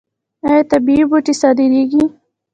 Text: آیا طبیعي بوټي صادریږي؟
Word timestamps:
آیا 0.47 0.61
طبیعي 0.71 1.03
بوټي 1.09 1.33
صادریږي؟ 1.41 2.03